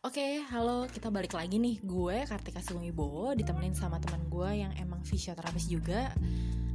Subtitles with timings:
[0.00, 1.76] Oke, halo, kita balik lagi nih.
[1.84, 6.08] Gue Kartika Sumibowo ditemenin sama teman gue yang emang fisioterapis juga.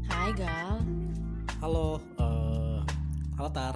[0.06, 0.78] Hai Gal.
[1.58, 2.25] Halo, uh,
[3.36, 3.76] halo Tar.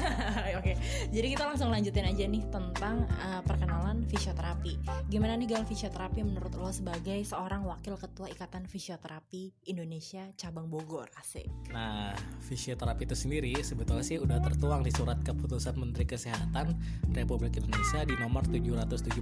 [0.58, 0.80] Oke,
[1.12, 4.80] jadi kita langsung lanjutin aja nih tentang uh, perkenalan fisioterapi.
[5.12, 11.12] Gimana nih Gal fisioterapi menurut lo sebagai seorang wakil ketua Ikatan Fisioterapi Indonesia cabang Bogor,
[11.20, 11.44] asik.
[11.68, 12.16] Nah,
[12.48, 16.72] fisioterapi itu sendiri sebetulnya sih udah tertuang di surat keputusan Menteri Kesehatan
[17.12, 19.20] Republik Indonesia di nomor 778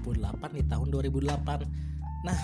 [0.54, 2.38] di tahun 2008 Nah,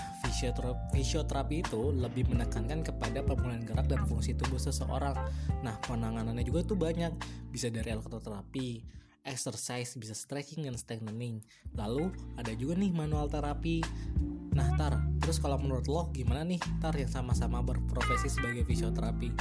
[0.91, 5.15] fisioterapi, itu lebih menekankan kepada pemulihan gerak dan fungsi tubuh seseorang.
[5.63, 7.15] Nah, penanganannya juga tuh banyak,
[7.47, 8.83] bisa dari elektroterapi,
[9.23, 11.39] exercise, bisa stretching dan strengthening.
[11.79, 13.79] Lalu ada juga nih manual terapi.
[14.51, 19.31] Nah, Tar, terus kalau menurut lo gimana nih Tar yang sama-sama berprofesi sebagai fisioterapi?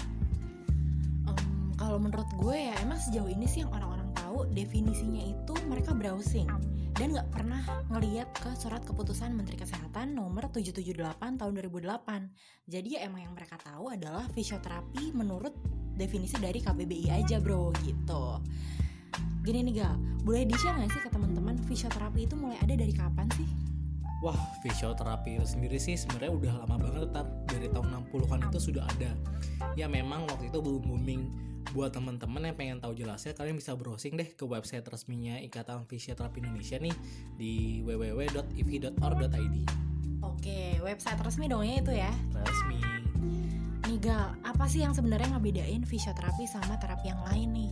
[1.27, 5.91] Um, kalau menurut gue ya emang sejauh ini sih yang orang-orang tahu definisinya itu mereka
[5.97, 6.47] browsing
[6.98, 7.62] dan nggak pernah
[7.95, 12.67] ngeliat ke surat keputusan Menteri Kesehatan nomor 778 tahun 2008.
[12.67, 15.55] Jadi ya emang yang mereka tahu adalah fisioterapi menurut
[15.95, 18.42] definisi dari KBBI aja bro gitu.
[19.47, 19.95] Gini nih gal,
[20.27, 23.47] boleh di-share gak sih ke teman-teman fisioterapi itu mulai ada dari kapan sih?
[24.19, 24.34] Wah,
[24.66, 29.14] fisioterapi itu sendiri sih sebenarnya udah lama banget tar dari tahun 60-an itu sudah ada.
[29.78, 31.22] Ya memang waktu itu belum booming
[31.70, 36.41] buat teman-teman yang pengen tahu jelasnya kalian bisa browsing deh ke website resminya Ikatan Fisioterapi
[36.42, 36.94] Indonesia nih
[37.39, 39.56] di www.ivi.org.id.
[40.27, 42.11] Oke, website resmi dong ya itu ya.
[42.34, 42.80] Resmi.
[43.86, 47.70] Nih Gal, apa sih yang sebenarnya ngebedain fisioterapi sama terapi yang lain nih?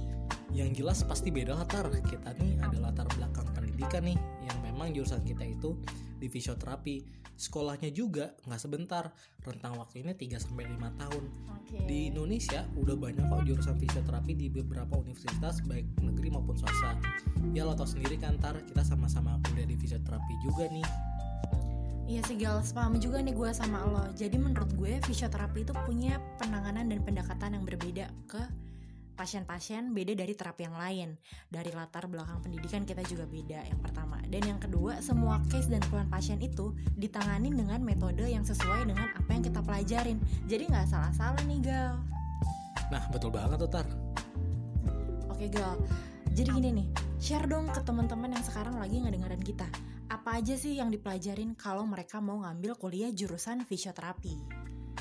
[0.55, 1.91] Yang jelas pasti beda latar.
[1.91, 5.75] Kita nih ada latar belakang pendidikan nih yang memang jurusan kita itu
[6.17, 7.27] di fisioterapi.
[7.37, 9.13] Sekolahnya juga nggak sebentar,
[9.45, 11.25] rentang waktu ini 3 sampai 5 tahun.
[11.63, 11.85] Okay.
[11.85, 16.97] Di Indonesia udah banyak kok jurusan fisioterapi di beberapa universitas baik negeri maupun swasta.
[17.53, 20.89] Ya lo tau sendiri kan tar kita sama-sama kuliah di fisioterapi juga nih.
[22.07, 26.23] Iya sih Gal, sepaham juga nih gue sama lo Jadi menurut gue fisioterapi itu punya
[26.39, 28.39] penanganan dan pendekatan yang berbeda ke
[29.17, 31.09] pasien-pasien beda dari terapi yang lain.
[31.49, 34.21] Dari latar belakang pendidikan kita juga beda yang pertama.
[34.29, 39.09] Dan yang kedua, semua case dan keluhan pasien itu ditangani dengan metode yang sesuai dengan
[39.17, 40.21] apa yang kita pelajarin.
[40.45, 41.97] Jadi nggak salah-salah nih Gal.
[42.93, 43.89] Nah betul banget tuh Tar.
[45.33, 45.77] Oke Gal,
[46.37, 49.65] jadi gini nih, share dong ke teman-teman yang sekarang lagi ngedengerin kita.
[50.13, 54.37] Apa aja sih yang dipelajarin kalau mereka mau ngambil kuliah jurusan fisioterapi?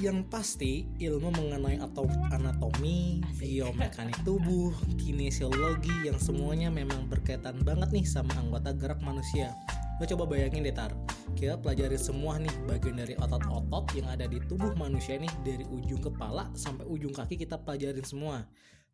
[0.03, 8.03] Yang pasti ilmu mengenai atau anatomi, biomekanik tubuh, kinesiologi yang semuanya memang berkaitan banget nih
[8.03, 9.55] sama anggota gerak manusia.
[9.95, 10.91] Lo coba bayangin deh tar,
[11.39, 16.03] kita pelajari semua nih bagian dari otot-otot yang ada di tubuh manusia nih dari ujung
[16.03, 18.43] kepala sampai ujung kaki kita pelajarin semua.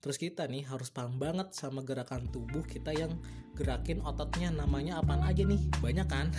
[0.06, 3.18] Terus kita nih harus paham banget sama gerakan tubuh kita yang
[3.58, 6.30] gerakin ototnya namanya apaan aja nih, banyak kan?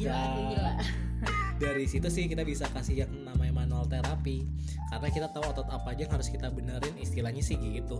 [0.00, 0.72] Gila, gila.
[1.56, 4.44] Dari situ sih kita bisa kasih yang namanya manual terapi.
[4.92, 7.96] Karena kita tahu otot apa aja yang harus kita benerin istilahnya sih gitu.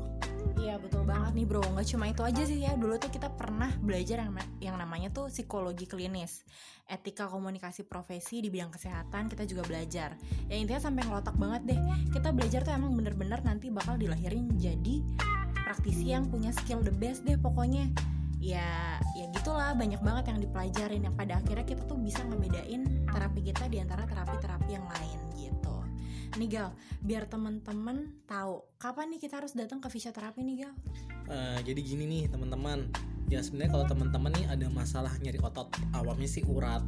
[0.61, 1.65] Iya betul banget nih bro.
[1.65, 2.77] Nggak cuma itu aja sih ya.
[2.77, 6.45] Dulu tuh kita pernah belajar yang, yang namanya tuh psikologi klinis.
[6.85, 10.15] Etika komunikasi profesi di bidang kesehatan Kita juga belajar.
[10.47, 11.81] Ya intinya sampai ngelotak banget deh.
[12.13, 15.01] Kita belajar tuh emang bener-bener nanti bakal dilahirin jadi
[15.67, 17.91] praktisi yang punya skill the best deh pokoknya
[18.47, 23.41] ya ya gitulah banyak banget yang dipelajarin yang pada akhirnya kita tuh bisa ngebedain terapi
[23.43, 25.75] kita di antara terapi-terapi yang lain gitu.
[26.39, 26.71] Nih Gal,
[27.03, 30.75] biar temen-temen tahu kapan nih kita harus datang ke fisioterapi nih Gal?
[31.27, 32.87] Uh, jadi gini nih teman-teman,
[33.27, 36.83] ya sebenarnya kalau teman-teman nih ada masalah nyeri otot awamnya sih urat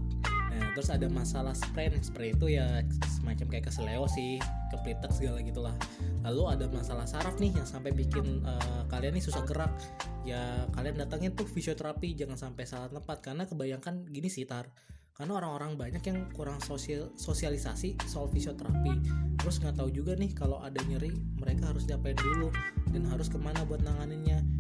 [0.49, 2.83] nah terus ada masalah sprain sprain itu ya
[3.29, 4.41] semacam kayak keseleo sih
[4.73, 5.77] keplitek segala gitulah.
[6.25, 9.69] Lalu ada masalah saraf nih yang sampai bikin uh, kalian nih susah gerak.
[10.25, 13.21] Ya kalian datangin tuh fisioterapi jangan sampai salah tempat.
[13.21, 14.73] Karena kebayangkan gini sih tar.
[15.13, 18.97] Karena orang-orang banyak yang kurang sosial sosialisasi soal fisioterapi.
[19.37, 22.49] Terus nggak tahu juga nih kalau ada nyeri mereka harus diapain dulu?
[22.89, 24.41] Dan harus ke mana buat nanganinnya?
[24.41, 24.58] ya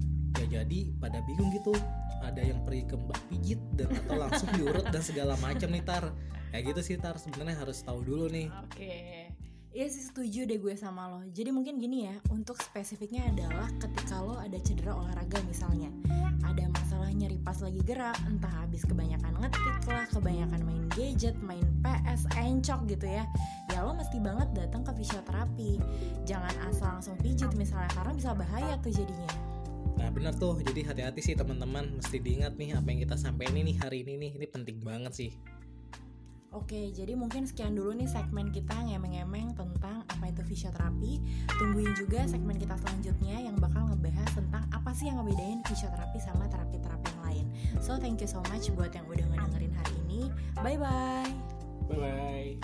[0.48, 1.76] jadi pada bingung gitu.
[2.24, 6.10] Ada yang pergi ke mbak pijit dan atau langsung diurut dan segala macam nih tar.
[6.50, 7.14] Kayak gitu sih tar.
[7.20, 8.50] Sebenarnya harus tahu dulu nih.
[8.50, 8.74] Oke.
[8.74, 9.48] Okay.
[9.68, 11.20] Iya sih setuju deh gue sama lo.
[11.28, 15.92] Jadi mungkin gini ya Untuk spesifiknya adalah ketika lo ada cedera olahraga misalnya.
[16.40, 21.62] Ada masalah nyeri pas lagi gerak Entah habis kebanyakan ngetik lah Kebanyakan main gadget, main
[21.84, 23.28] PS, encok gitu ya.
[23.70, 25.78] Ya lo mesti banget datang ke fisioterapi.
[26.24, 29.28] Jangan asal langsung pijit misalnya Karena bisa bahaya tuh jadinya
[29.98, 33.74] Nah bener tuh, jadi hati-hati sih teman-teman, mesti diingat nih apa yang kita sampaikan ini
[33.76, 35.30] hari ini nih, ini penting banget sih.
[36.48, 41.20] Oke, jadi mungkin sekian dulu nih segmen kita ngemeng-ngemeng tentang apa itu fisioterapi.
[41.60, 46.48] Tungguin juga segmen kita selanjutnya yang bakal ngebahas tentang apa sih yang ngebedain fisioterapi sama
[46.48, 47.46] terapi-terapi yang lain.
[47.84, 50.20] So, thank you so much buat yang udah ngedengerin hari ini.
[50.56, 51.58] Bye-bye.
[51.88, 52.58] bye bye